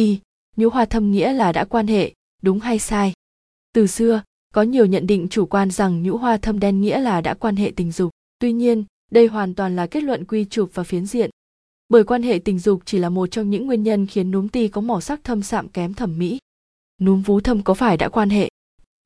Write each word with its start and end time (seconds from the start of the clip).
y 0.00 0.18
nhũ 0.56 0.68
hoa 0.70 0.84
thâm 0.84 1.10
nghĩa 1.10 1.32
là 1.32 1.52
đã 1.52 1.64
quan 1.64 1.86
hệ, 1.86 2.14
đúng 2.42 2.60
hay 2.60 2.78
sai? 2.78 3.12
Từ 3.72 3.86
xưa, 3.86 4.22
có 4.54 4.62
nhiều 4.62 4.86
nhận 4.86 5.06
định 5.06 5.28
chủ 5.28 5.46
quan 5.46 5.70
rằng 5.70 6.02
nhũ 6.02 6.16
hoa 6.16 6.36
thâm 6.36 6.60
đen 6.60 6.80
nghĩa 6.80 6.98
là 6.98 7.20
đã 7.20 7.34
quan 7.34 7.56
hệ 7.56 7.72
tình 7.76 7.92
dục. 7.92 8.10
Tuy 8.38 8.52
nhiên, 8.52 8.84
đây 9.10 9.26
hoàn 9.26 9.54
toàn 9.54 9.76
là 9.76 9.86
kết 9.86 10.02
luận 10.02 10.24
quy 10.24 10.44
chụp 10.44 10.70
và 10.74 10.82
phiến 10.82 11.06
diện. 11.06 11.30
Bởi 11.88 12.04
quan 12.04 12.22
hệ 12.22 12.38
tình 12.44 12.58
dục 12.58 12.82
chỉ 12.84 12.98
là 12.98 13.08
một 13.08 13.26
trong 13.26 13.50
những 13.50 13.66
nguyên 13.66 13.82
nhân 13.82 14.06
khiến 14.06 14.30
núm 14.30 14.48
ti 14.48 14.68
có 14.68 14.80
màu 14.80 15.00
sắc 15.00 15.24
thâm 15.24 15.42
sạm 15.42 15.68
kém 15.68 15.94
thẩm 15.94 16.18
mỹ. 16.18 16.38
Núm 17.00 17.22
vú 17.22 17.40
thâm 17.40 17.62
có 17.62 17.74
phải 17.74 17.96
đã 17.96 18.08
quan 18.08 18.30
hệ? 18.30 18.48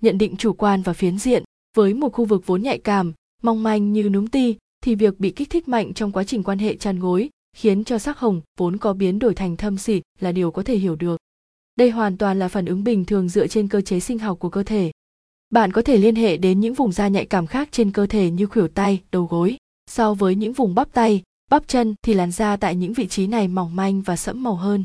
Nhận 0.02 0.18
định 0.18 0.36
chủ 0.36 0.52
quan 0.52 0.82
và 0.82 0.92
phiến 0.92 1.18
diện, 1.18 1.44
với 1.76 1.94
một 1.94 2.12
khu 2.12 2.24
vực 2.24 2.46
vốn 2.46 2.62
nhạy 2.62 2.78
cảm, 2.78 3.12
mong 3.42 3.62
manh 3.62 3.92
như 3.92 4.08
núm 4.08 4.26
ti, 4.26 4.56
thì 4.80 4.94
việc 4.94 5.20
bị 5.20 5.30
kích 5.30 5.50
thích 5.50 5.68
mạnh 5.68 5.94
trong 5.94 6.12
quá 6.12 6.24
trình 6.24 6.42
quan 6.42 6.58
hệ 6.58 6.76
chăn 6.76 6.98
gối 6.98 7.30
khiến 7.54 7.84
cho 7.84 7.98
sắc 7.98 8.18
hồng 8.18 8.40
vốn 8.58 8.76
có 8.76 8.92
biến 8.92 9.18
đổi 9.18 9.34
thành 9.34 9.56
thâm 9.56 9.78
xịt 9.78 10.02
là 10.20 10.32
điều 10.32 10.50
có 10.50 10.62
thể 10.62 10.76
hiểu 10.76 10.96
được. 10.96 11.20
Đây 11.76 11.90
hoàn 11.90 12.16
toàn 12.16 12.38
là 12.38 12.48
phản 12.48 12.66
ứng 12.66 12.84
bình 12.84 13.04
thường 13.04 13.28
dựa 13.28 13.46
trên 13.46 13.68
cơ 13.68 13.80
chế 13.80 14.00
sinh 14.00 14.18
học 14.18 14.38
của 14.38 14.50
cơ 14.50 14.62
thể. 14.62 14.90
Bạn 15.50 15.72
có 15.72 15.82
thể 15.82 15.96
liên 15.96 16.14
hệ 16.14 16.36
đến 16.36 16.60
những 16.60 16.74
vùng 16.74 16.92
da 16.92 17.08
nhạy 17.08 17.26
cảm 17.26 17.46
khác 17.46 17.68
trên 17.72 17.90
cơ 17.90 18.06
thể 18.06 18.30
như 18.30 18.46
khuỷu 18.46 18.68
tay, 18.68 19.02
đầu 19.12 19.26
gối. 19.30 19.56
So 19.90 20.14
với 20.14 20.34
những 20.34 20.52
vùng 20.52 20.74
bắp 20.74 20.92
tay, 20.92 21.22
bắp 21.50 21.68
chân 21.68 21.94
thì 22.02 22.14
làn 22.14 22.32
da 22.32 22.56
tại 22.56 22.76
những 22.76 22.92
vị 22.92 23.06
trí 23.06 23.26
này 23.26 23.48
mỏng 23.48 23.76
manh 23.76 24.02
và 24.02 24.16
sẫm 24.16 24.42
màu 24.42 24.54
hơn. 24.54 24.84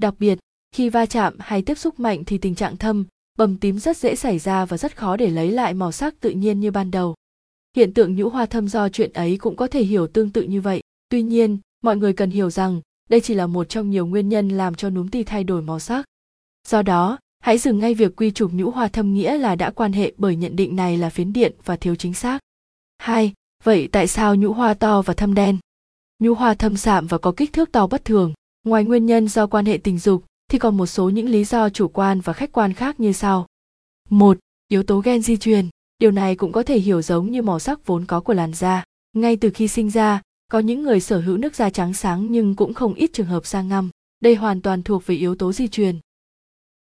Đặc 0.00 0.14
biệt, 0.18 0.38
khi 0.72 0.88
va 0.88 1.06
chạm 1.06 1.36
hay 1.38 1.62
tiếp 1.62 1.78
xúc 1.78 2.00
mạnh 2.00 2.24
thì 2.24 2.38
tình 2.38 2.54
trạng 2.54 2.76
thâm, 2.76 3.04
bầm 3.38 3.56
tím 3.56 3.78
rất 3.78 3.96
dễ 3.96 4.16
xảy 4.16 4.38
ra 4.38 4.64
và 4.64 4.76
rất 4.76 4.96
khó 4.96 5.16
để 5.16 5.30
lấy 5.30 5.50
lại 5.50 5.74
màu 5.74 5.92
sắc 5.92 6.20
tự 6.20 6.30
nhiên 6.30 6.60
như 6.60 6.70
ban 6.70 6.90
đầu. 6.90 7.14
Hiện 7.76 7.94
tượng 7.94 8.16
nhũ 8.16 8.28
hoa 8.28 8.46
thâm 8.46 8.68
do 8.68 8.88
chuyện 8.88 9.12
ấy 9.12 9.36
cũng 9.36 9.56
có 9.56 9.66
thể 9.66 9.84
hiểu 9.84 10.06
tương 10.06 10.30
tự 10.30 10.42
như 10.42 10.60
vậy. 10.60 10.80
Tuy 11.08 11.22
nhiên 11.22 11.58
mọi 11.86 11.96
người 11.96 12.12
cần 12.12 12.30
hiểu 12.30 12.50
rằng 12.50 12.80
đây 13.10 13.20
chỉ 13.20 13.34
là 13.34 13.46
một 13.46 13.68
trong 13.68 13.90
nhiều 13.90 14.06
nguyên 14.06 14.28
nhân 14.28 14.48
làm 14.48 14.74
cho 14.74 14.90
núm 14.90 15.08
ti 15.08 15.24
thay 15.24 15.44
đổi 15.44 15.62
màu 15.62 15.78
sắc 15.78 16.04
do 16.68 16.82
đó 16.82 17.18
hãy 17.40 17.58
dừng 17.58 17.78
ngay 17.78 17.94
việc 17.94 18.16
quy 18.16 18.30
chụp 18.30 18.50
nhũ 18.52 18.70
hoa 18.70 18.88
thâm 18.88 19.14
nghĩa 19.14 19.38
là 19.38 19.54
đã 19.54 19.70
quan 19.70 19.92
hệ 19.92 20.12
bởi 20.16 20.36
nhận 20.36 20.56
định 20.56 20.76
này 20.76 20.96
là 20.96 21.10
phiến 21.10 21.32
điện 21.32 21.52
và 21.64 21.76
thiếu 21.76 21.94
chính 21.94 22.14
xác 22.14 22.38
hai, 22.98 23.32
Vậy 23.66 23.88
tại 23.92 24.06
sao 24.06 24.34
nhũ 24.34 24.52
hoa 24.52 24.74
to 24.74 25.02
và 25.02 25.14
thâm 25.14 25.34
đen? 25.34 25.58
Nhũ 26.18 26.34
hoa 26.34 26.54
thâm 26.54 26.76
sạm 26.76 27.06
và 27.06 27.18
có 27.18 27.32
kích 27.36 27.52
thước 27.52 27.72
to 27.72 27.86
bất 27.86 28.04
thường. 28.04 28.34
Ngoài 28.64 28.84
nguyên 28.84 29.06
nhân 29.06 29.28
do 29.28 29.46
quan 29.46 29.66
hệ 29.66 29.78
tình 29.78 29.98
dục, 29.98 30.24
thì 30.50 30.58
còn 30.58 30.76
một 30.76 30.86
số 30.86 31.08
những 31.08 31.28
lý 31.28 31.44
do 31.44 31.68
chủ 31.68 31.88
quan 31.88 32.20
và 32.20 32.32
khách 32.32 32.52
quan 32.52 32.72
khác 32.72 33.00
như 33.00 33.12
sau. 33.12 33.46
một, 34.10 34.38
Yếu 34.68 34.82
tố 34.82 35.00
gen 35.00 35.22
di 35.22 35.36
truyền. 35.36 35.68
Điều 35.98 36.10
này 36.10 36.36
cũng 36.36 36.52
có 36.52 36.62
thể 36.62 36.78
hiểu 36.78 37.02
giống 37.02 37.30
như 37.30 37.42
màu 37.42 37.58
sắc 37.58 37.86
vốn 37.86 38.04
có 38.04 38.20
của 38.20 38.34
làn 38.34 38.54
da. 38.54 38.84
Ngay 39.12 39.36
từ 39.36 39.50
khi 39.50 39.68
sinh 39.68 39.90
ra, 39.90 40.22
có 40.48 40.58
những 40.58 40.82
người 40.82 41.00
sở 41.00 41.20
hữu 41.20 41.36
nước 41.36 41.54
da 41.54 41.70
trắng 41.70 41.94
sáng 41.94 42.26
nhưng 42.30 42.54
cũng 42.54 42.74
không 42.74 42.94
ít 42.94 43.10
trường 43.12 43.26
hợp 43.26 43.46
da 43.46 43.62
ngăm. 43.62 43.90
Đây 44.20 44.34
hoàn 44.34 44.62
toàn 44.62 44.82
thuộc 44.82 45.06
về 45.06 45.14
yếu 45.14 45.34
tố 45.34 45.52
di 45.52 45.68
truyền. 45.68 45.98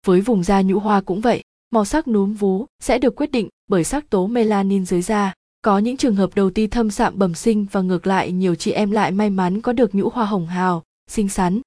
Với 0.05 0.21
vùng 0.21 0.43
da 0.43 0.61
nhũ 0.61 0.79
hoa 0.79 1.01
cũng 1.01 1.21
vậy, 1.21 1.43
màu 1.71 1.85
sắc 1.85 2.07
núm 2.07 2.33
vú 2.33 2.65
sẽ 2.79 2.99
được 2.99 3.15
quyết 3.15 3.31
định 3.31 3.49
bởi 3.67 3.83
sắc 3.83 4.09
tố 4.09 4.27
melanin 4.27 4.85
dưới 4.85 5.01
da. 5.01 5.33
Có 5.61 5.79
những 5.79 5.97
trường 5.97 6.15
hợp 6.15 6.35
đầu 6.35 6.49
ti 6.49 6.67
thâm 6.67 6.91
sạm 6.91 7.19
bẩm 7.19 7.33
sinh 7.33 7.65
và 7.71 7.81
ngược 7.81 8.07
lại 8.07 8.31
nhiều 8.31 8.55
chị 8.55 8.71
em 8.71 8.91
lại 8.91 9.11
may 9.11 9.29
mắn 9.29 9.61
có 9.61 9.73
được 9.73 9.95
nhũ 9.95 10.09
hoa 10.09 10.25
hồng 10.25 10.47
hào, 10.47 10.83
xinh 11.07 11.29
xắn. 11.29 11.61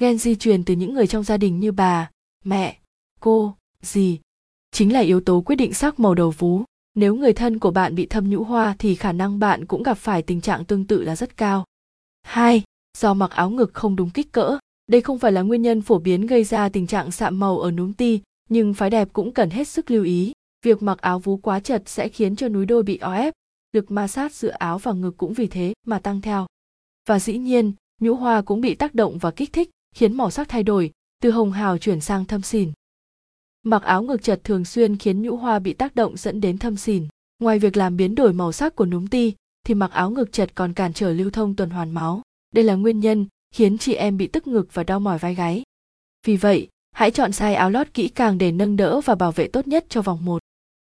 Gen 0.00 0.18
di 0.18 0.34
truyền 0.34 0.64
từ 0.64 0.74
những 0.74 0.94
người 0.94 1.06
trong 1.06 1.24
gia 1.24 1.36
đình 1.36 1.60
như 1.60 1.72
bà, 1.72 2.10
mẹ, 2.44 2.76
cô, 3.20 3.54
dì, 3.82 4.18
chính 4.72 4.92
là 4.92 5.00
yếu 5.00 5.20
tố 5.20 5.40
quyết 5.40 5.56
định 5.56 5.74
sắc 5.74 6.00
màu 6.00 6.14
đầu 6.14 6.30
vú. 6.30 6.62
Nếu 6.96 7.14
người 7.14 7.32
thân 7.32 7.58
của 7.58 7.70
bạn 7.70 7.94
bị 7.94 8.06
thâm 8.06 8.30
nhũ 8.30 8.44
hoa 8.44 8.76
thì 8.78 8.94
khả 8.94 9.12
năng 9.12 9.38
bạn 9.38 9.66
cũng 9.66 9.82
gặp 9.82 9.98
phải 9.98 10.22
tình 10.22 10.40
trạng 10.40 10.64
tương 10.64 10.84
tự 10.84 11.02
là 11.02 11.16
rất 11.16 11.36
cao. 11.36 11.64
2. 12.22 12.62
Do 12.98 13.14
mặc 13.14 13.30
áo 13.30 13.50
ngực 13.50 13.74
không 13.74 13.96
đúng 13.96 14.10
kích 14.10 14.32
cỡ. 14.32 14.58
Đây 14.86 15.00
không 15.00 15.18
phải 15.18 15.32
là 15.32 15.42
nguyên 15.42 15.62
nhân 15.62 15.82
phổ 15.82 15.98
biến 15.98 16.26
gây 16.26 16.44
ra 16.44 16.68
tình 16.68 16.86
trạng 16.86 17.10
sạm 17.10 17.40
màu 17.40 17.58
ở 17.58 17.70
núm 17.70 17.92
ti, 17.92 18.20
nhưng 18.48 18.74
phái 18.74 18.90
đẹp 18.90 19.08
cũng 19.12 19.32
cần 19.32 19.50
hết 19.50 19.68
sức 19.68 19.90
lưu 19.90 20.04
ý. 20.04 20.32
Việc 20.64 20.82
mặc 20.82 21.00
áo 21.00 21.18
vú 21.18 21.36
quá 21.36 21.60
chật 21.60 21.82
sẽ 21.86 22.08
khiến 22.08 22.36
cho 22.36 22.48
núi 22.48 22.66
đôi 22.66 22.82
bị 22.82 22.98
o 22.98 23.12
ép, 23.12 23.34
lực 23.72 23.90
ma 23.90 24.08
sát 24.08 24.34
giữa 24.34 24.50
áo 24.50 24.78
và 24.78 24.92
ngực 24.92 25.16
cũng 25.16 25.32
vì 25.32 25.46
thế 25.46 25.74
mà 25.86 25.98
tăng 25.98 26.20
theo. 26.20 26.46
Và 27.08 27.18
dĩ 27.18 27.38
nhiên, 27.38 27.72
nhũ 28.00 28.14
hoa 28.14 28.42
cũng 28.42 28.60
bị 28.60 28.74
tác 28.74 28.94
động 28.94 29.18
và 29.18 29.30
kích 29.30 29.52
thích, 29.52 29.70
khiến 29.94 30.16
màu 30.16 30.30
sắc 30.30 30.48
thay 30.48 30.62
đổi, 30.62 30.90
từ 31.22 31.30
hồng 31.30 31.52
hào 31.52 31.78
chuyển 31.78 32.00
sang 32.00 32.24
thâm 32.24 32.42
xỉn. 32.42 32.72
Mặc 33.66 33.82
áo 33.82 34.02
ngực 34.02 34.22
chật 34.22 34.40
thường 34.44 34.64
xuyên 34.64 34.96
khiến 34.96 35.22
nhũ 35.22 35.36
hoa 35.36 35.58
bị 35.58 35.72
tác 35.72 35.94
động 35.94 36.16
dẫn 36.16 36.40
đến 36.40 36.58
thâm 36.58 36.76
xỉn. 36.76 37.06
Ngoài 37.38 37.58
việc 37.58 37.76
làm 37.76 37.96
biến 37.96 38.14
đổi 38.14 38.32
màu 38.32 38.52
sắc 38.52 38.76
của 38.76 38.86
núm 38.86 39.06
ti, 39.06 39.34
thì 39.64 39.74
mặc 39.74 39.90
áo 39.90 40.10
ngực 40.10 40.32
chật 40.32 40.54
còn 40.54 40.72
cản 40.72 40.92
trở 40.92 41.12
lưu 41.12 41.30
thông 41.30 41.56
tuần 41.56 41.70
hoàn 41.70 41.90
máu. 41.90 42.22
Đây 42.54 42.64
là 42.64 42.74
nguyên 42.74 43.00
nhân 43.00 43.26
khiến 43.54 43.78
chị 43.78 43.94
em 43.94 44.16
bị 44.16 44.26
tức 44.26 44.46
ngực 44.46 44.68
và 44.72 44.84
đau 44.84 45.00
mỏi 45.00 45.18
vai 45.18 45.34
gáy. 45.34 45.62
Vì 46.26 46.36
vậy, 46.36 46.68
hãy 46.92 47.10
chọn 47.10 47.30
size 47.30 47.56
áo 47.56 47.70
lót 47.70 47.86
kỹ 47.94 48.08
càng 48.08 48.38
để 48.38 48.52
nâng 48.52 48.76
đỡ 48.76 49.00
và 49.00 49.14
bảo 49.14 49.32
vệ 49.32 49.48
tốt 49.48 49.68
nhất 49.68 49.86
cho 49.88 50.02
vòng 50.02 50.24
1. 50.24 50.42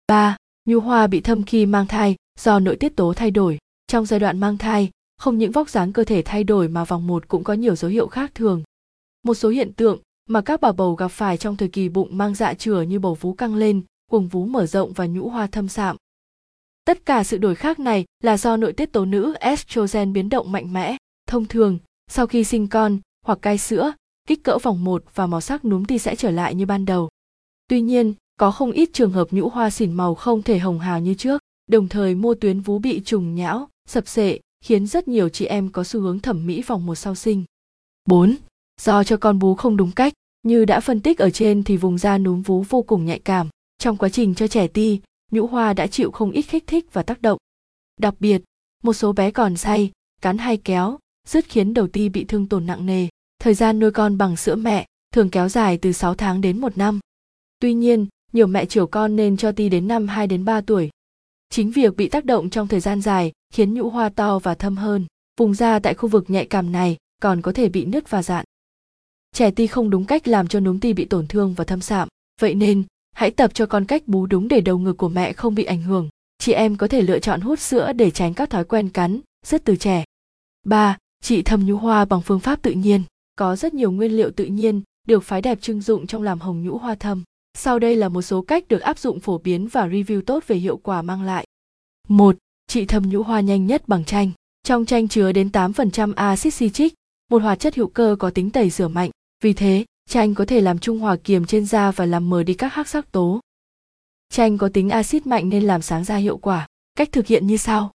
3. 0.06 0.36
Nhu 0.68 0.80
hoa 0.80 1.06
bị 1.06 1.20
thâm 1.20 1.42
khi 1.42 1.66
mang 1.66 1.86
thai 1.86 2.16
do 2.40 2.58
nội 2.58 2.76
tiết 2.76 2.96
tố 2.96 3.12
thay 3.16 3.30
đổi. 3.30 3.58
Trong 3.86 4.06
giai 4.06 4.20
đoạn 4.20 4.38
mang 4.38 4.58
thai, 4.58 4.90
không 5.18 5.38
những 5.38 5.52
vóc 5.52 5.70
dáng 5.70 5.92
cơ 5.92 6.04
thể 6.04 6.22
thay 6.24 6.44
đổi 6.44 6.68
mà 6.68 6.84
vòng 6.84 7.06
1 7.06 7.28
cũng 7.28 7.44
có 7.44 7.54
nhiều 7.54 7.76
dấu 7.76 7.90
hiệu 7.90 8.06
khác 8.06 8.34
thường. 8.34 8.62
Một 9.22 9.34
số 9.34 9.48
hiện 9.48 9.72
tượng 9.72 9.98
mà 10.26 10.40
các 10.40 10.60
bà 10.60 10.72
bầu 10.72 10.94
gặp 10.94 11.08
phải 11.08 11.36
trong 11.36 11.56
thời 11.56 11.68
kỳ 11.68 11.88
bụng 11.88 12.18
mang 12.18 12.34
dạ 12.34 12.54
chửa 12.54 12.82
như 12.82 12.98
bầu 12.98 13.14
vú 13.20 13.32
căng 13.32 13.54
lên, 13.54 13.82
cuồng 14.10 14.28
vú 14.28 14.46
mở 14.46 14.66
rộng 14.66 14.92
và 14.92 15.06
nhũ 15.06 15.28
hoa 15.28 15.46
thâm 15.46 15.68
sạm. 15.68 15.96
Tất 16.84 17.06
cả 17.06 17.24
sự 17.24 17.38
đổi 17.38 17.54
khác 17.54 17.78
này 17.78 18.04
là 18.22 18.36
do 18.36 18.56
nội 18.56 18.72
tiết 18.72 18.92
tố 18.92 19.04
nữ 19.04 19.34
estrogen 19.40 20.12
biến 20.12 20.28
động 20.28 20.52
mạnh 20.52 20.72
mẽ. 20.72 20.96
Thông 21.28 21.46
thường, 21.46 21.78
sau 22.10 22.26
khi 22.26 22.44
sinh 22.44 22.68
con 22.68 22.98
hoặc 23.26 23.38
cai 23.42 23.58
sữa, 23.58 23.92
kích 24.28 24.42
cỡ 24.44 24.58
vòng 24.58 24.84
1 24.84 25.04
và 25.14 25.26
màu 25.26 25.40
sắc 25.40 25.64
núm 25.64 25.84
ti 25.84 25.98
sẽ 25.98 26.16
trở 26.16 26.30
lại 26.30 26.54
như 26.54 26.66
ban 26.66 26.84
đầu. 26.84 27.08
Tuy 27.68 27.80
nhiên, 27.80 28.14
có 28.36 28.50
không 28.50 28.70
ít 28.72 28.90
trường 28.92 29.12
hợp 29.12 29.28
nhũ 29.30 29.48
hoa 29.48 29.70
xỉn 29.70 29.92
màu 29.92 30.14
không 30.14 30.42
thể 30.42 30.58
hồng 30.58 30.78
hào 30.78 31.00
như 31.00 31.14
trước, 31.14 31.42
đồng 31.66 31.88
thời 31.88 32.14
mô 32.14 32.34
tuyến 32.34 32.60
vú 32.60 32.78
bị 32.78 33.02
trùng 33.04 33.34
nhão, 33.34 33.68
sập 33.88 34.08
sệ, 34.08 34.40
khiến 34.64 34.86
rất 34.86 35.08
nhiều 35.08 35.28
chị 35.28 35.44
em 35.44 35.68
có 35.68 35.84
xu 35.84 36.00
hướng 36.00 36.20
thẩm 36.20 36.46
mỹ 36.46 36.62
vòng 36.66 36.86
một 36.86 36.94
sau 36.94 37.14
sinh. 37.14 37.44
4. 38.06 38.36
Do 38.80 39.04
cho 39.04 39.16
con 39.16 39.38
bú 39.38 39.54
không 39.54 39.76
đúng 39.76 39.92
cách, 39.92 40.12
như 40.42 40.64
đã 40.64 40.80
phân 40.80 41.00
tích 41.00 41.18
ở 41.18 41.30
trên 41.30 41.62
thì 41.62 41.76
vùng 41.76 41.98
da 41.98 42.18
núm 42.18 42.42
vú 42.42 42.62
vô 42.62 42.82
cùng 42.82 43.04
nhạy 43.04 43.18
cảm. 43.18 43.48
Trong 43.78 43.96
quá 43.96 44.08
trình 44.08 44.34
cho 44.34 44.48
trẻ 44.48 44.66
ti, 44.66 45.00
nhũ 45.30 45.46
hoa 45.46 45.72
đã 45.72 45.86
chịu 45.86 46.10
không 46.10 46.30
ít 46.30 46.42
kích 46.42 46.66
thích 46.66 46.86
và 46.92 47.02
tác 47.02 47.22
động. 47.22 47.38
Đặc 48.00 48.14
biệt, 48.20 48.42
một 48.82 48.92
số 48.92 49.12
bé 49.12 49.30
còn 49.30 49.56
say, 49.56 49.90
cắn 50.22 50.38
hay 50.38 50.56
kéo, 50.56 50.98
rất 51.28 51.44
khiến 51.44 51.74
đầu 51.74 51.86
ti 51.86 52.08
bị 52.08 52.24
thương 52.24 52.46
tổn 52.46 52.66
nặng 52.66 52.86
nề. 52.86 53.08
Thời 53.38 53.54
gian 53.54 53.78
nuôi 53.78 53.90
con 53.90 54.18
bằng 54.18 54.36
sữa 54.36 54.54
mẹ 54.54 54.86
thường 55.14 55.30
kéo 55.30 55.48
dài 55.48 55.78
từ 55.78 55.92
6 55.92 56.14
tháng 56.14 56.40
đến 56.40 56.60
1 56.60 56.78
năm. 56.78 57.00
Tuy 57.60 57.74
nhiên, 57.74 58.06
nhiều 58.32 58.46
mẹ 58.46 58.64
chiều 58.64 58.86
con 58.86 59.16
nên 59.16 59.36
cho 59.36 59.52
ti 59.52 59.68
đến 59.68 59.88
năm 59.88 60.08
2 60.08 60.26
đến 60.26 60.44
3 60.44 60.60
tuổi. 60.60 60.90
Chính 61.50 61.70
việc 61.70 61.96
bị 61.96 62.08
tác 62.08 62.24
động 62.24 62.50
trong 62.50 62.68
thời 62.68 62.80
gian 62.80 63.00
dài 63.00 63.32
khiến 63.54 63.74
nhũ 63.74 63.90
hoa 63.90 64.08
to 64.08 64.38
và 64.38 64.54
thâm 64.54 64.76
hơn. 64.76 65.06
Vùng 65.38 65.54
da 65.54 65.78
tại 65.78 65.94
khu 65.94 66.08
vực 66.08 66.30
nhạy 66.30 66.46
cảm 66.46 66.72
này 66.72 66.96
còn 67.22 67.42
có 67.42 67.52
thể 67.52 67.68
bị 67.68 67.84
nứt 67.84 68.10
và 68.10 68.22
dạn. 68.22 68.44
Trẻ 69.36 69.50
ti 69.50 69.66
không 69.66 69.90
đúng 69.90 70.04
cách 70.04 70.28
làm 70.28 70.48
cho 70.48 70.60
núm 70.60 70.78
ti 70.78 70.92
bị 70.92 71.04
tổn 71.04 71.26
thương 71.26 71.54
và 71.54 71.64
thâm 71.64 71.80
sạm. 71.80 72.08
Vậy 72.40 72.54
nên, 72.54 72.84
hãy 73.12 73.30
tập 73.30 73.50
cho 73.54 73.66
con 73.66 73.84
cách 73.84 74.08
bú 74.08 74.26
đúng 74.26 74.48
để 74.48 74.60
đầu 74.60 74.78
ngực 74.78 74.92
của 74.92 75.08
mẹ 75.08 75.32
không 75.32 75.54
bị 75.54 75.64
ảnh 75.64 75.82
hưởng. 75.82 76.08
Chị 76.38 76.52
em 76.52 76.76
có 76.76 76.88
thể 76.88 77.02
lựa 77.02 77.18
chọn 77.18 77.40
hút 77.40 77.60
sữa 77.60 77.92
để 77.92 78.10
tránh 78.10 78.34
các 78.34 78.50
thói 78.50 78.64
quen 78.64 78.88
cắn, 78.88 79.20
rất 79.46 79.64
từ 79.64 79.76
trẻ. 79.76 80.04
3. 80.64 80.98
chị 81.22 81.42
thâm 81.42 81.66
nhũ 81.66 81.76
hoa 81.76 82.04
bằng 82.04 82.22
phương 82.22 82.40
pháp 82.40 82.62
tự 82.62 82.70
nhiên. 82.70 83.02
Có 83.36 83.56
rất 83.56 83.74
nhiều 83.74 83.90
nguyên 83.90 84.16
liệu 84.16 84.30
tự 84.30 84.44
nhiên 84.44 84.82
được 85.06 85.24
phái 85.24 85.42
đẹp 85.42 85.60
trưng 85.60 85.80
dụng 85.80 86.06
trong 86.06 86.22
làm 86.22 86.40
hồng 86.40 86.62
nhũ 86.62 86.78
hoa 86.78 86.94
thâm. 86.94 87.22
Sau 87.58 87.78
đây 87.78 87.96
là 87.96 88.08
một 88.08 88.22
số 88.22 88.42
cách 88.42 88.68
được 88.68 88.80
áp 88.80 88.98
dụng 88.98 89.20
phổ 89.20 89.38
biến 89.38 89.68
và 89.68 89.86
review 89.88 90.22
tốt 90.22 90.44
về 90.46 90.56
hiệu 90.56 90.76
quả 90.76 91.02
mang 91.02 91.22
lại. 91.22 91.46
1. 92.08 92.36
Trị 92.66 92.86
thâm 92.86 93.08
nhũ 93.08 93.22
hoa 93.22 93.40
nhanh 93.40 93.66
nhất 93.66 93.88
bằng 93.88 94.04
chanh. 94.04 94.30
Trong 94.62 94.86
chanh 94.86 95.08
chứa 95.08 95.32
đến 95.32 95.48
8% 95.52 96.12
axit 96.14 96.54
citric, 96.54 96.94
một 97.30 97.42
hoạt 97.42 97.60
chất 97.60 97.76
hữu 97.76 97.88
cơ 97.88 98.16
có 98.18 98.30
tính 98.30 98.50
tẩy 98.50 98.70
rửa 98.70 98.88
mạnh. 98.88 99.10
Vì 99.42 99.52
thế, 99.52 99.84
chanh 100.08 100.34
có 100.34 100.44
thể 100.44 100.60
làm 100.60 100.78
trung 100.78 100.98
hòa 100.98 101.16
kiềm 101.16 101.44
trên 101.44 101.66
da 101.66 101.90
và 101.90 102.06
làm 102.06 102.30
mờ 102.30 102.42
đi 102.42 102.54
các 102.54 102.74
hắc 102.74 102.88
sắc 102.88 103.12
tố. 103.12 103.40
Chanh 104.28 104.58
có 104.58 104.68
tính 104.68 104.90
axit 104.90 105.26
mạnh 105.26 105.48
nên 105.48 105.62
làm 105.62 105.82
sáng 105.82 106.04
da 106.04 106.16
hiệu 106.16 106.36
quả. 106.36 106.66
Cách 106.94 107.12
thực 107.12 107.26
hiện 107.26 107.46
như 107.46 107.56
sau. 107.56 107.90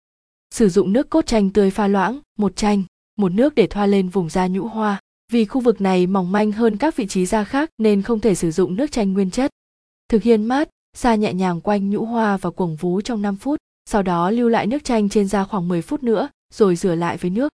Sử 0.51 0.69
dụng 0.69 0.93
nước 0.93 1.09
cốt 1.09 1.25
chanh 1.25 1.49
tươi 1.49 1.71
pha 1.71 1.87
loãng, 1.87 2.19
một 2.37 2.55
chanh, 2.55 2.83
một 3.17 3.31
nước 3.31 3.55
để 3.55 3.67
thoa 3.67 3.85
lên 3.85 4.09
vùng 4.09 4.29
da 4.29 4.47
nhũ 4.47 4.67
hoa. 4.67 4.99
Vì 5.31 5.45
khu 5.45 5.61
vực 5.61 5.81
này 5.81 6.07
mỏng 6.07 6.31
manh 6.31 6.51
hơn 6.51 6.77
các 6.77 6.95
vị 6.95 7.07
trí 7.07 7.25
da 7.25 7.43
khác 7.43 7.69
nên 7.77 8.01
không 8.01 8.19
thể 8.19 8.35
sử 8.35 8.51
dụng 8.51 8.75
nước 8.75 8.91
chanh 8.91 9.13
nguyên 9.13 9.31
chất. 9.31 9.51
Thực 10.09 10.23
hiện 10.23 10.45
mát, 10.45 10.69
xa 10.93 11.15
nhẹ 11.15 11.33
nhàng 11.33 11.61
quanh 11.61 11.89
nhũ 11.89 12.05
hoa 12.05 12.37
và 12.37 12.49
cuồng 12.49 12.75
vú 12.75 13.01
trong 13.01 13.21
5 13.21 13.35
phút, 13.35 13.59
sau 13.85 14.03
đó 14.03 14.31
lưu 14.31 14.49
lại 14.49 14.67
nước 14.67 14.83
chanh 14.83 15.09
trên 15.09 15.27
da 15.27 15.43
khoảng 15.43 15.67
10 15.67 15.81
phút 15.81 16.03
nữa, 16.03 16.29
rồi 16.53 16.75
rửa 16.75 16.95
lại 16.95 17.17
với 17.17 17.31
nước. 17.31 17.51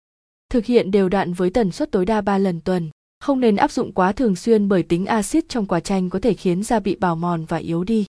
Thực 0.50 0.64
hiện 0.64 0.90
đều 0.90 1.08
đặn 1.08 1.32
với 1.32 1.50
tần 1.50 1.72
suất 1.72 1.92
tối 1.92 2.06
đa 2.06 2.20
3 2.20 2.38
lần 2.38 2.60
tuần. 2.60 2.90
Không 3.20 3.40
nên 3.40 3.56
áp 3.56 3.70
dụng 3.70 3.92
quá 3.92 4.12
thường 4.12 4.36
xuyên 4.36 4.68
bởi 4.68 4.82
tính 4.82 5.06
axit 5.06 5.48
trong 5.48 5.66
quả 5.66 5.80
chanh 5.80 6.10
có 6.10 6.18
thể 6.18 6.34
khiến 6.34 6.62
da 6.62 6.80
bị 6.80 6.96
bào 6.96 7.16
mòn 7.16 7.44
và 7.44 7.56
yếu 7.56 7.84
đi. 7.84 8.06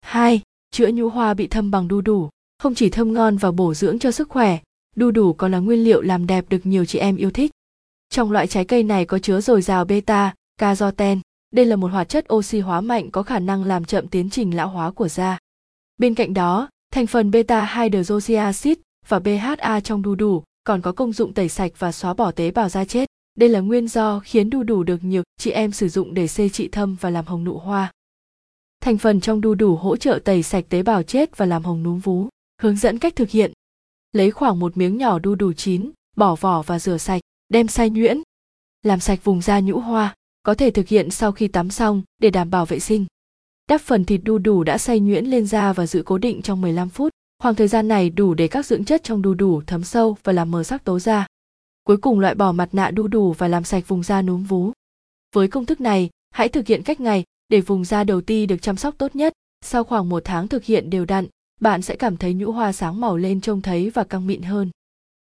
2. 0.00 0.40
Chữa 0.70 0.88
nhũ 0.88 1.08
hoa 1.08 1.34
bị 1.34 1.46
thâm 1.46 1.70
bằng 1.70 1.88
đu 1.88 2.00
đủ. 2.00 2.28
Không 2.58 2.74
chỉ 2.74 2.90
thơm 2.90 3.12
ngon 3.12 3.36
và 3.36 3.50
bổ 3.50 3.74
dưỡng 3.74 3.98
cho 3.98 4.10
sức 4.10 4.28
khỏe, 4.28 4.58
đu 4.96 5.10
đủ 5.10 5.32
còn 5.32 5.52
là 5.52 5.58
nguyên 5.58 5.84
liệu 5.84 6.02
làm 6.02 6.26
đẹp 6.26 6.44
được 6.48 6.66
nhiều 6.66 6.84
chị 6.84 6.98
em 6.98 7.16
yêu 7.16 7.30
thích. 7.30 7.50
Trong 8.10 8.32
loại 8.32 8.46
trái 8.46 8.64
cây 8.64 8.82
này 8.82 9.04
có 9.04 9.18
chứa 9.18 9.40
dồi 9.40 9.62
dào 9.62 9.84
beta, 9.84 10.34
Caroten. 10.58 11.20
Đây 11.50 11.64
là 11.64 11.76
một 11.76 11.90
hoạt 11.90 12.08
chất 12.08 12.32
oxy 12.32 12.60
hóa 12.60 12.80
mạnh 12.80 13.10
có 13.10 13.22
khả 13.22 13.38
năng 13.38 13.64
làm 13.64 13.84
chậm 13.84 14.08
tiến 14.08 14.30
trình 14.30 14.56
lão 14.56 14.68
hóa 14.68 14.90
của 14.90 15.08
da. 15.08 15.38
Bên 15.98 16.14
cạnh 16.14 16.34
đó, 16.34 16.68
thành 16.92 17.06
phần 17.06 17.30
beta 17.30 17.66
hydroxyacid 17.74 18.78
và 19.08 19.18
BHA 19.18 19.80
trong 19.80 20.02
đu 20.02 20.14
đủ 20.14 20.42
còn 20.64 20.82
có 20.82 20.92
công 20.92 21.12
dụng 21.12 21.32
tẩy 21.34 21.48
sạch 21.48 21.72
và 21.78 21.92
xóa 21.92 22.14
bỏ 22.14 22.30
tế 22.30 22.50
bào 22.50 22.68
da 22.68 22.84
chết. 22.84 23.08
Đây 23.34 23.48
là 23.48 23.60
nguyên 23.60 23.88
do 23.88 24.20
khiến 24.24 24.50
đu 24.50 24.62
đủ 24.62 24.82
được 24.82 25.04
nhiều 25.04 25.22
chị 25.38 25.50
em 25.50 25.72
sử 25.72 25.88
dụng 25.88 26.14
để 26.14 26.26
xê 26.26 26.48
trị 26.48 26.68
thâm 26.68 26.96
và 27.00 27.10
làm 27.10 27.26
hồng 27.26 27.44
nụ 27.44 27.58
hoa. 27.58 27.92
Thành 28.80 28.98
phần 28.98 29.20
trong 29.20 29.40
đu 29.40 29.54
đủ 29.54 29.76
hỗ 29.76 29.96
trợ 29.96 30.20
tẩy 30.24 30.42
sạch 30.42 30.64
tế 30.68 30.82
bào 30.82 31.02
chết 31.02 31.36
và 31.36 31.46
làm 31.46 31.64
hồng 31.64 31.82
núm 31.82 31.98
vú. 31.98 32.28
Hướng 32.62 32.76
dẫn 32.76 32.98
cách 32.98 33.16
thực 33.16 33.30
hiện. 33.30 33.52
Lấy 34.12 34.30
khoảng 34.30 34.58
một 34.58 34.76
miếng 34.76 34.96
nhỏ 34.96 35.18
đu 35.18 35.34
đủ 35.34 35.52
chín, 35.52 35.90
bỏ 36.16 36.34
vỏ 36.34 36.62
và 36.62 36.78
rửa 36.78 36.98
sạch, 36.98 37.22
đem 37.48 37.68
xay 37.68 37.90
nhuyễn. 37.90 38.22
Làm 38.82 39.00
sạch 39.00 39.24
vùng 39.24 39.40
da 39.40 39.60
nhũ 39.60 39.78
hoa, 39.78 40.14
có 40.42 40.54
thể 40.54 40.70
thực 40.70 40.88
hiện 40.88 41.10
sau 41.10 41.32
khi 41.32 41.48
tắm 41.48 41.70
xong 41.70 42.02
để 42.18 42.30
đảm 42.30 42.50
bảo 42.50 42.66
vệ 42.66 42.80
sinh. 42.80 43.06
Đắp 43.68 43.80
phần 43.80 44.04
thịt 44.04 44.20
đu 44.24 44.38
đủ 44.38 44.64
đã 44.64 44.78
xay 44.78 45.00
nhuyễn 45.00 45.24
lên 45.24 45.46
da 45.46 45.72
và 45.72 45.86
giữ 45.86 46.02
cố 46.06 46.18
định 46.18 46.42
trong 46.42 46.60
15 46.60 46.88
phút. 46.88 47.12
Khoảng 47.38 47.54
thời 47.54 47.68
gian 47.68 47.88
này 47.88 48.10
đủ 48.10 48.34
để 48.34 48.48
các 48.48 48.66
dưỡng 48.66 48.84
chất 48.84 49.04
trong 49.04 49.22
đu 49.22 49.34
đủ 49.34 49.62
thấm 49.66 49.84
sâu 49.84 50.16
và 50.24 50.32
làm 50.32 50.50
mờ 50.50 50.62
sắc 50.62 50.84
tố 50.84 50.98
da. 50.98 51.26
Cuối 51.84 51.96
cùng 51.96 52.20
loại 52.20 52.34
bỏ 52.34 52.52
mặt 52.52 52.68
nạ 52.72 52.90
đu 52.90 53.08
đủ 53.08 53.32
và 53.32 53.48
làm 53.48 53.64
sạch 53.64 53.88
vùng 53.88 54.02
da 54.02 54.22
núm 54.22 54.44
vú. 54.44 54.72
Với 55.34 55.48
công 55.48 55.66
thức 55.66 55.80
này, 55.80 56.10
hãy 56.30 56.48
thực 56.48 56.66
hiện 56.66 56.82
cách 56.82 57.00
ngày 57.00 57.24
để 57.48 57.60
vùng 57.60 57.84
da 57.84 58.04
đầu 58.04 58.20
ti 58.20 58.46
được 58.46 58.62
chăm 58.62 58.76
sóc 58.76 58.94
tốt 58.98 59.16
nhất. 59.16 59.32
Sau 59.64 59.84
khoảng 59.84 60.08
một 60.08 60.22
tháng 60.24 60.48
thực 60.48 60.64
hiện 60.64 60.90
đều 60.90 61.04
đặn, 61.04 61.26
bạn 61.60 61.82
sẽ 61.82 61.96
cảm 61.96 62.16
thấy 62.16 62.34
nhũ 62.34 62.52
hoa 62.52 62.72
sáng 62.72 63.00
màu 63.00 63.16
lên 63.16 63.40
trông 63.40 63.62
thấy 63.62 63.90
và 63.90 64.04
căng 64.04 64.26
mịn 64.26 64.42
hơn. 64.42 64.70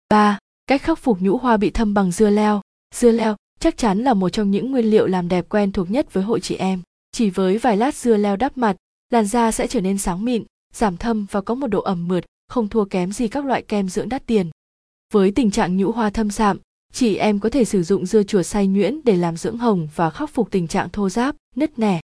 3. 0.09 0.39
Cách 0.67 0.81
khắc 0.81 0.99
phục 0.99 1.21
nhũ 1.21 1.37
hoa 1.37 1.57
bị 1.57 1.69
thâm 1.69 1.93
bằng 1.93 2.11
dưa 2.11 2.29
leo. 2.29 2.61
Dưa 2.95 3.11
leo 3.11 3.35
chắc 3.59 3.77
chắn 3.77 4.03
là 4.03 4.13
một 4.13 4.29
trong 4.29 4.51
những 4.51 4.71
nguyên 4.71 4.85
liệu 4.85 5.07
làm 5.07 5.27
đẹp 5.27 5.49
quen 5.49 5.71
thuộc 5.71 5.91
nhất 5.91 6.13
với 6.13 6.23
hội 6.23 6.39
chị 6.39 6.55
em. 6.55 6.81
Chỉ 7.11 7.29
với 7.29 7.57
vài 7.57 7.77
lát 7.77 7.95
dưa 7.95 8.17
leo 8.17 8.35
đắp 8.35 8.57
mặt, 8.57 8.75
làn 9.09 9.25
da 9.25 9.51
sẽ 9.51 9.67
trở 9.67 9.81
nên 9.81 9.97
sáng 9.97 10.25
mịn, 10.25 10.43
giảm 10.73 10.97
thâm 10.97 11.25
và 11.31 11.41
có 11.41 11.55
một 11.55 11.67
độ 11.67 11.81
ẩm 11.81 12.07
mượt, 12.07 12.25
không 12.47 12.69
thua 12.69 12.85
kém 12.85 13.11
gì 13.11 13.27
các 13.27 13.45
loại 13.45 13.61
kem 13.61 13.89
dưỡng 13.89 14.09
đắt 14.09 14.25
tiền. 14.25 14.49
Với 15.13 15.31
tình 15.31 15.51
trạng 15.51 15.77
nhũ 15.77 15.91
hoa 15.91 16.09
thâm 16.09 16.29
sạm, 16.29 16.57
chị 16.93 17.15
em 17.15 17.39
có 17.39 17.49
thể 17.49 17.65
sử 17.65 17.83
dụng 17.83 18.05
dưa 18.05 18.23
chuột 18.23 18.45
xay 18.45 18.67
nhuyễn 18.67 18.99
để 19.03 19.15
làm 19.15 19.37
dưỡng 19.37 19.57
hồng 19.57 19.87
và 19.95 20.09
khắc 20.09 20.29
phục 20.29 20.51
tình 20.51 20.67
trạng 20.67 20.89
thô 20.89 21.09
ráp, 21.09 21.35
nứt 21.55 21.79
nẻ. 21.79 22.01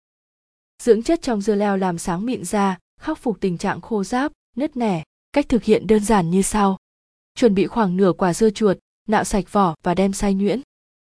Dưỡng 0.82 1.02
chất 1.02 1.22
trong 1.22 1.40
dưa 1.40 1.54
leo 1.54 1.76
làm 1.76 1.98
sáng 1.98 2.26
mịn 2.26 2.44
da, 2.44 2.78
khắc 3.00 3.18
phục 3.18 3.40
tình 3.40 3.58
trạng 3.58 3.80
khô 3.80 4.04
ráp, 4.04 4.32
nứt 4.56 4.76
nẻ. 4.76 5.02
Cách 5.32 5.48
thực 5.48 5.64
hiện 5.64 5.86
đơn 5.86 6.04
giản 6.04 6.30
như 6.30 6.42
sau. 6.42 6.76
Chuẩn 7.34 7.54
bị 7.54 7.66
khoảng 7.66 7.96
nửa 7.96 8.12
quả 8.12 8.34
dưa 8.34 8.50
chuột, 8.50 8.78
nạo 9.08 9.24
sạch 9.24 9.52
vỏ 9.52 9.74
và 9.82 9.94
đem 9.94 10.12
xay 10.12 10.34
nhuyễn. 10.34 10.60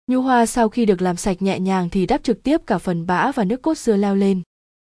Nhu 0.08 0.22
hoa 0.22 0.46
sau 0.46 0.70
khi 0.70 0.86
được 0.86 1.02
làm 1.02 1.16
sạch 1.16 1.42
nhẹ 1.42 1.60
nhàng 1.60 1.90
thì 1.90 2.06
đắp 2.06 2.24
trực 2.24 2.44
tiếp 2.44 2.62
cả 2.68 2.78
phần 2.78 3.06
bã 3.06 3.32
và 3.32 3.44
nước 3.44 3.62
cốt 3.62 3.78
dưa 3.78 3.96
leo 3.96 4.16
lên. 4.16 4.42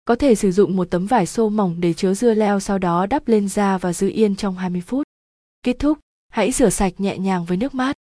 Có 0.04 0.14
thể 0.14 0.34
sử 0.34 0.52
dụng 0.52 0.76
một 0.76 0.90
tấm 0.90 1.06
vải 1.06 1.26
xô 1.26 1.48
mỏng 1.48 1.80
để 1.80 1.92
chứa 1.92 2.14
dưa 2.14 2.34
leo 2.34 2.60
sau 2.60 2.78
đó 2.78 3.06
đắp 3.06 3.28
lên 3.28 3.48
da 3.48 3.78
và 3.78 3.92
giữ 3.92 4.08
yên 4.08 4.36
trong 4.36 4.56
20 4.56 4.80
phút. 4.80 5.02
Kết 5.62 5.76
thúc, 5.78 5.98
hãy 6.30 6.50
rửa 6.52 6.70
sạch 6.70 6.92
nhẹ 6.98 7.18
nhàng 7.18 7.44
với 7.44 7.56
nước 7.56 7.74
mát. 7.74 7.96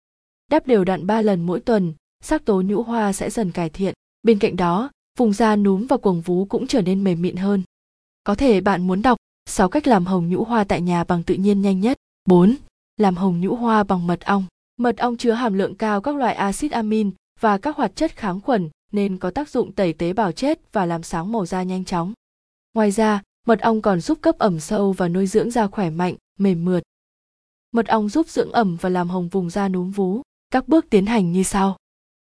Đắp 0.51 0.67
đều 0.67 0.83
đặn 0.83 1.07
3 1.07 1.21
lần 1.21 1.41
mỗi 1.41 1.59
tuần, 1.59 1.93
sắc 2.23 2.45
tố 2.45 2.61
nhũ 2.61 2.83
hoa 2.83 3.13
sẽ 3.13 3.29
dần 3.29 3.51
cải 3.51 3.69
thiện. 3.69 3.93
Bên 4.23 4.39
cạnh 4.39 4.55
đó, 4.55 4.89
vùng 5.17 5.33
da 5.33 5.55
núm 5.55 5.87
và 5.87 5.97
quầng 5.97 6.21
vú 6.21 6.45
cũng 6.45 6.67
trở 6.67 6.81
nên 6.81 7.03
mềm 7.03 7.21
mịn 7.21 7.35
hơn. 7.35 7.63
Có 8.23 8.35
thể 8.35 8.61
bạn 8.61 8.87
muốn 8.87 9.01
đọc 9.01 9.17
6 9.49 9.69
cách 9.69 9.87
làm 9.87 10.05
hồng 10.05 10.29
nhũ 10.29 10.43
hoa 10.43 10.63
tại 10.63 10.81
nhà 10.81 11.03
bằng 11.03 11.23
tự 11.23 11.35
nhiên 11.35 11.61
nhanh 11.61 11.79
nhất. 11.79 11.97
4. 12.25 12.55
Làm 12.97 13.15
hồng 13.15 13.41
nhũ 13.41 13.55
hoa 13.55 13.83
bằng 13.83 14.07
mật 14.07 14.21
ong. 14.21 14.45
Mật 14.77 14.97
ong 14.97 15.17
chứa 15.17 15.31
hàm 15.31 15.53
lượng 15.53 15.75
cao 15.75 16.01
các 16.01 16.15
loại 16.15 16.35
axit 16.35 16.71
amin 16.71 17.11
và 17.39 17.57
các 17.57 17.75
hoạt 17.75 17.95
chất 17.95 18.15
kháng 18.15 18.41
khuẩn 18.41 18.69
nên 18.91 19.17
có 19.17 19.31
tác 19.31 19.49
dụng 19.49 19.71
tẩy 19.71 19.93
tế 19.93 20.13
bào 20.13 20.31
chết 20.31 20.59
và 20.71 20.85
làm 20.85 21.03
sáng 21.03 21.31
màu 21.31 21.45
da 21.45 21.63
nhanh 21.63 21.85
chóng. 21.85 22.13
Ngoài 22.73 22.91
ra, 22.91 23.21
mật 23.47 23.59
ong 23.59 23.81
còn 23.81 24.01
giúp 24.01 24.17
cấp 24.21 24.35
ẩm 24.37 24.59
sâu 24.59 24.91
và 24.91 25.07
nuôi 25.07 25.27
dưỡng 25.27 25.51
da 25.51 25.67
khỏe 25.67 25.89
mạnh, 25.89 26.15
mềm 26.39 26.65
mượt. 26.65 26.83
Mật 27.75 27.87
ong 27.87 28.09
giúp 28.09 28.27
dưỡng 28.29 28.51
ẩm 28.51 28.77
và 28.81 28.89
làm 28.89 29.09
hồng 29.09 29.27
vùng 29.27 29.49
da 29.49 29.67
núm 29.67 29.91
vú. 29.91 30.21
Các 30.49 30.67
bước 30.67 30.85
tiến 30.89 31.05
hành 31.05 31.31
như 31.31 31.43
sau. 31.43 31.77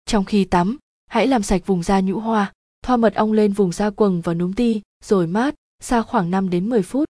Trong 0.05 0.25
khi 0.25 0.45
tắm, 0.45 0.77
hãy 1.07 1.27
làm 1.27 1.43
sạch 1.43 1.61
vùng 1.65 1.83
da 1.83 1.99
nhũ 1.99 2.19
hoa, 2.19 2.53
thoa 2.83 2.97
mật 2.97 3.15
ong 3.15 3.31
lên 3.31 3.53
vùng 3.53 3.71
da 3.71 3.89
quầng 3.89 4.21
và 4.21 4.33
núm 4.33 4.53
ti, 4.53 4.81
rồi 5.03 5.27
mát, 5.27 5.55
xa 5.79 6.01
khoảng 6.01 6.31
5 6.31 6.49
đến 6.49 6.69
10 6.69 6.81
phút. 6.81 7.05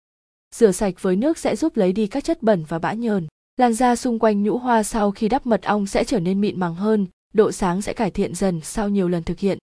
Rửa 0.55 0.73
sạch 0.73 0.95
với 1.01 1.17
nước 1.17 1.39
sẽ 1.39 1.57
giúp 1.57 1.77
lấy 1.77 1.93
đi 1.93 2.07
các 2.07 2.25
chất 2.25 2.43
bẩn 2.43 2.65
và 2.69 2.79
bã 2.79 2.93
nhờn. 2.93 3.27
Làn 3.57 3.75
da 3.75 3.97
xung 3.97 4.19
quanh 4.19 4.43
nhũ 4.43 4.59
hoa 4.59 4.83
sau 4.83 5.11
khi 5.11 5.29
đắp 5.29 5.47
mật 5.47 5.63
ong 5.63 5.87
sẽ 5.87 6.05
trở 6.05 6.21
nên 6.21 6.41
mịn 6.41 6.61
màng 6.61 6.75
hơn, 6.75 7.07
độ 7.35 7.53
sáng 7.53 7.83
sẽ 7.83 7.93
cải 7.93 8.11
thiện 8.11 8.35
dần 8.35 8.61
sau 8.61 8.89
nhiều 8.89 9.09
lần 9.09 9.23
thực 9.23 9.39
hiện. 9.39 9.59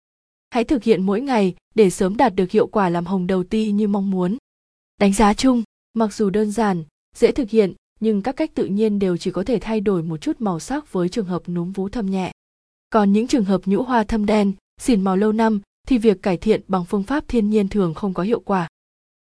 Hãy 0.49 0.63
thực 0.63 0.83
hiện 0.83 1.03
mỗi 1.03 1.21
ngày 1.21 1.55
để 1.75 1.89
sớm 1.89 2.17
đạt 2.17 2.35
được 2.35 2.51
hiệu 2.51 2.67
quả 2.67 2.89
làm 2.89 3.05
hồng 3.05 3.27
đầu 3.27 3.43
ti 3.43 3.71
như 3.71 3.87
mong 3.87 4.11
muốn. 4.11 4.37
Đánh 4.99 5.13
giá 5.13 5.33
chung, 5.33 5.63
mặc 5.93 6.13
dù 6.13 6.29
đơn 6.29 6.51
giản, 6.51 6.83
dễ 7.15 7.31
thực 7.31 7.49
hiện, 7.49 7.73
nhưng 8.05 8.21
các 8.21 8.35
cách 8.35 8.51
tự 8.53 8.65
nhiên 8.65 8.99
đều 8.99 9.17
chỉ 9.17 9.31
có 9.31 9.43
thể 9.43 9.59
thay 9.61 9.79
đổi 9.79 10.03
một 10.03 10.17
chút 10.17 10.41
màu 10.41 10.59
sắc 10.59 10.93
với 10.93 11.09
trường 11.09 11.25
hợp 11.25 11.49
núm 11.49 11.71
vú 11.71 11.89
thâm 11.89 12.11
nhẹ. 12.11 12.31
Còn 12.89 13.13
những 13.13 13.27
trường 13.27 13.45
hợp 13.45 13.61
nhũ 13.65 13.83
hoa 13.83 14.03
thâm 14.03 14.25
đen, 14.25 14.53
xỉn 14.81 15.01
màu 15.01 15.17
lâu 15.17 15.31
năm 15.31 15.61
thì 15.87 15.97
việc 15.97 16.21
cải 16.21 16.37
thiện 16.37 16.61
bằng 16.67 16.85
phương 16.85 17.03
pháp 17.03 17.27
thiên 17.27 17.49
nhiên 17.49 17.67
thường 17.67 17.93
không 17.93 18.13
có 18.13 18.23
hiệu 18.23 18.39
quả. 18.39 18.67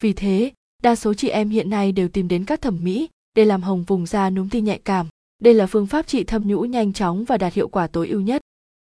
Vì 0.02 0.12
thế, 0.12 0.52
đa 0.82 0.96
số 0.96 1.14
chị 1.14 1.28
em 1.28 1.48
hiện 1.48 1.70
nay 1.70 1.92
đều 1.92 2.08
tìm 2.08 2.28
đến 2.28 2.44
các 2.44 2.60
thẩm 2.60 2.78
mỹ 2.84 3.08
để 3.34 3.44
làm 3.44 3.62
hồng 3.62 3.84
vùng 3.86 4.06
da 4.06 4.30
núm 4.30 4.48
ti 4.48 4.60
nhạy 4.60 4.80
cảm. 4.84 5.06
Đây 5.38 5.54
là 5.54 5.66
phương 5.66 5.86
pháp 5.86 6.06
trị 6.06 6.25
thâm 6.25 6.48
nhũ 6.48 6.60
nhanh 6.60 6.92
chóng 6.92 7.25
và 7.25 7.38
đạt 7.38 7.54
hiệu 7.54 7.69
quả 7.69 7.86
tối 7.86 8.08
ưu 8.08 8.20
nhất. 8.20 8.42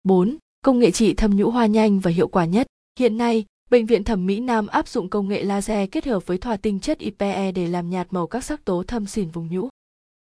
4. 0.04 0.36
Công 0.64 0.78
nghệ 0.78 0.90
trị 0.90 1.14
thâm 1.14 1.36
nhũ 1.36 1.50
hoa 1.50 1.66
nhanh 1.66 2.00
và 2.00 2.10
hiệu 2.10 2.28
quả 2.28 2.44
nhất. 2.44 2.66
Hiện 2.98 3.16
nay, 3.16 3.44
Bệnh 3.72 3.86
viện 3.86 4.04
Thẩm 4.04 4.26
mỹ 4.26 4.40
Nam 4.40 4.66
áp 4.66 4.88
dụng 4.88 5.08
công 5.08 5.28
nghệ 5.28 5.44
laser 5.44 5.90
kết 5.92 6.04
hợp 6.06 6.26
với 6.26 6.38
thoa 6.38 6.56
tinh 6.56 6.80
chất 6.80 6.98
IPE 6.98 7.52
để 7.52 7.66
làm 7.66 7.90
nhạt 7.90 8.06
màu 8.10 8.26
các 8.26 8.44
sắc 8.44 8.64
tố 8.64 8.82
thâm 8.82 9.06
xỉn 9.06 9.28
vùng 9.28 9.48
nhũ. 9.48 9.68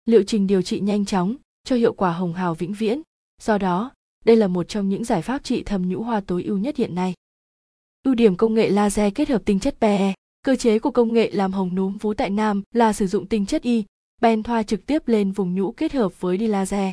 Liệu 0.06 0.24
trình 0.24 0.48
điều 0.48 0.62
trị 0.62 0.80
nhanh 0.80 1.06
chóng, 1.06 1.36
cho 1.64 1.76
hiệu 1.76 1.94
quả 1.94 2.12
hồng 2.12 2.34
hào 2.34 2.54
vĩnh 2.54 2.74
viễn. 2.74 3.02
Do 3.42 3.58
đó, 3.58 3.92
đây 4.26 4.36
là 4.36 4.48
một 4.48 4.68
trong 4.68 4.90
những 4.90 5.04
giải 5.04 5.22
pháp 5.22 5.44
trị 5.44 5.64
thâm 5.64 5.90
nhũ 5.90 6.04
hoa 6.04 6.22
tối 6.28 6.44
ưu 6.44 6.58
nhất 6.58 6.76
hiện 6.78 6.96
nay. 6.96 7.14
Ưu 8.04 8.16
điểm 8.16 8.36
công 8.36 8.54
nghệ 8.54 8.70
laser 8.70 9.14
kết 9.16 9.30
hợp 9.30 9.42
tinh 9.46 9.60
chất 9.60 9.76
PE 9.80 10.14
Cơ 10.42 10.56
chế 10.56 10.80
của 10.80 10.92
công 10.92 11.14
nghệ 11.14 11.32
làm 11.34 11.54
hồng 11.54 11.76
núm 11.76 11.98
vú 11.98 12.14
tại 12.14 12.30
nam 12.30 12.64
là 12.72 12.94
sử 12.94 13.08
dụng 13.08 13.28
tinh 13.28 13.46
chất 13.46 13.62
y, 13.62 13.84
ben 14.22 14.44
thoa 14.44 14.64
trực 14.64 14.86
tiếp 14.86 15.08
lên 15.08 15.32
vùng 15.32 15.56
nhũ 15.56 15.72
kết 15.72 15.94
hợp 15.94 16.22
với 16.22 16.38
đi 16.38 16.48
laser. 16.48 16.92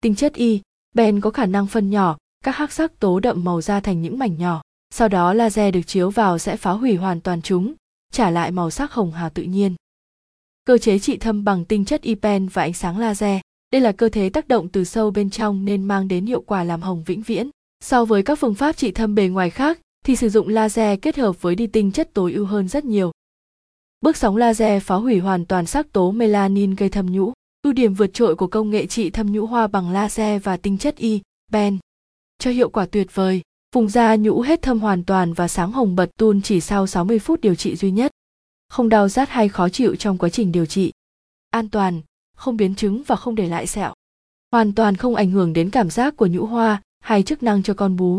Tinh 0.00 0.14
chất 0.14 0.34
y, 0.34 0.60
ben 0.94 1.20
có 1.20 1.30
khả 1.30 1.46
năng 1.46 1.66
phân 1.66 1.90
nhỏ 1.90 2.16
các 2.44 2.56
hắc 2.56 2.72
sắc 2.72 3.00
tố 3.00 3.20
đậm 3.20 3.44
màu 3.44 3.60
da 3.60 3.80
thành 3.80 4.02
những 4.02 4.18
mảnh 4.18 4.38
nhỏ. 4.38 4.62
Sau 4.90 5.08
đó 5.08 5.34
laser 5.34 5.74
được 5.74 5.82
chiếu 5.86 6.10
vào 6.10 6.38
sẽ 6.38 6.56
phá 6.56 6.70
hủy 6.70 6.96
hoàn 6.96 7.20
toàn 7.20 7.42
chúng, 7.42 7.74
trả 8.12 8.30
lại 8.30 8.50
màu 8.50 8.70
sắc 8.70 8.92
hồng 8.92 9.12
hào 9.12 9.30
tự 9.30 9.42
nhiên. 9.42 9.74
Cơ 10.64 10.78
chế 10.78 10.98
trị 10.98 11.16
thâm 11.16 11.44
bằng 11.44 11.64
tinh 11.64 11.84
chất 11.84 12.02
ipen 12.02 12.48
và 12.48 12.62
ánh 12.62 12.72
sáng 12.72 12.98
laser. 12.98 13.40
Đây 13.72 13.80
là 13.80 13.92
cơ 13.92 14.08
chế 14.08 14.30
tác 14.30 14.48
động 14.48 14.68
từ 14.68 14.84
sâu 14.84 15.10
bên 15.10 15.30
trong 15.30 15.64
nên 15.64 15.82
mang 15.82 16.08
đến 16.08 16.26
hiệu 16.26 16.40
quả 16.40 16.64
làm 16.64 16.82
hồng 16.82 17.04
vĩnh 17.06 17.22
viễn. 17.22 17.50
So 17.84 18.04
với 18.04 18.22
các 18.22 18.38
phương 18.38 18.54
pháp 18.54 18.76
trị 18.76 18.90
thâm 18.90 19.14
bề 19.14 19.28
ngoài 19.28 19.50
khác, 19.50 19.78
thì 20.04 20.16
sử 20.16 20.28
dụng 20.28 20.48
laser 20.48 20.98
kết 21.02 21.16
hợp 21.16 21.42
với 21.42 21.54
đi 21.54 21.66
tinh 21.66 21.92
chất 21.92 22.10
tối 22.14 22.32
ưu 22.32 22.46
hơn 22.46 22.68
rất 22.68 22.84
nhiều. 22.84 23.12
Bước 24.00 24.16
sóng 24.16 24.36
laser 24.36 24.82
phá 24.82 24.94
hủy 24.94 25.18
hoàn 25.18 25.46
toàn 25.46 25.66
sắc 25.66 25.92
tố 25.92 26.10
melanin 26.10 26.74
gây 26.74 26.88
thâm 26.88 27.12
nhũ. 27.12 27.32
Ưu 27.62 27.72
điểm 27.72 27.94
vượt 27.94 28.10
trội 28.14 28.36
của 28.36 28.46
công 28.46 28.70
nghệ 28.70 28.86
trị 28.86 29.10
thâm 29.10 29.32
nhũ 29.32 29.46
hoa 29.46 29.66
bằng 29.66 29.90
laser 29.90 30.42
và 30.42 30.56
tinh 30.56 30.78
chất 30.78 30.96
y, 30.96 31.20
ben. 31.52 31.78
Cho 32.38 32.50
hiệu 32.50 32.68
quả 32.68 32.86
tuyệt 32.86 33.14
vời, 33.14 33.42
vùng 33.74 33.88
da 33.88 34.16
nhũ 34.16 34.40
hết 34.40 34.62
thâm 34.62 34.80
hoàn 34.80 35.04
toàn 35.04 35.32
và 35.32 35.48
sáng 35.48 35.72
hồng 35.72 35.96
bật 35.96 36.10
tun 36.18 36.42
chỉ 36.42 36.60
sau 36.60 36.86
60 36.86 37.18
phút 37.18 37.40
điều 37.40 37.54
trị 37.54 37.76
duy 37.76 37.90
nhất. 37.90 38.10
Không 38.68 38.88
đau 38.88 39.08
rát 39.08 39.28
hay 39.28 39.48
khó 39.48 39.68
chịu 39.68 39.96
trong 39.96 40.18
quá 40.18 40.28
trình 40.28 40.52
điều 40.52 40.66
trị. 40.66 40.92
An 41.50 41.68
toàn, 41.68 42.00
không 42.36 42.56
biến 42.56 42.74
chứng 42.74 43.02
và 43.06 43.16
không 43.16 43.34
để 43.34 43.48
lại 43.48 43.66
sẹo. 43.66 43.92
Hoàn 44.52 44.74
toàn 44.74 44.96
không 44.96 45.14
ảnh 45.14 45.30
hưởng 45.30 45.52
đến 45.52 45.70
cảm 45.70 45.90
giác 45.90 46.16
của 46.16 46.26
nhũ 46.26 46.46
hoa 46.46 46.82
hay 47.00 47.22
chức 47.22 47.42
năng 47.42 47.62
cho 47.62 47.74
con 47.74 47.96
bú. 47.96 48.16